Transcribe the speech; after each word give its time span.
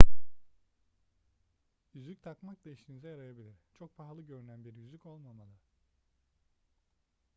yüzük 1.93 2.23
takmak 2.23 2.65
da 2.65 2.69
işinize 2.69 3.07
yarayabilir 3.09 3.55
çok 3.73 3.95
pahalı 3.95 4.21
görünen 4.21 4.63
bir 4.65 4.73
yüzük 4.75 5.05
olmamalı 5.05 5.51